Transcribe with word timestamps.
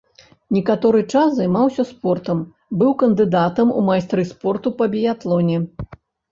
Некаторы 0.55 1.01
час 1.13 1.27
займаўся 1.39 1.85
спортам, 1.91 2.41
быў 2.81 2.91
кандыдатам 3.03 3.77
у 3.77 3.87
майстры 3.93 4.29
спорту 4.33 4.77
па 4.83 4.93
біятлоне. 4.97 5.57